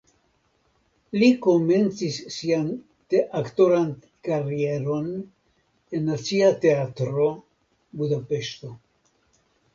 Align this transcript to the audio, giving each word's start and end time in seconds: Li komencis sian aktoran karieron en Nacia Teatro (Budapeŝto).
Li 1.23 1.27
komencis 1.45 2.15
sian 2.35 2.65
aktoran 3.41 3.91
karieron 4.29 5.13
en 5.99 6.09
Nacia 6.13 6.51
Teatro 6.67 7.31
(Budapeŝto). 8.03 8.75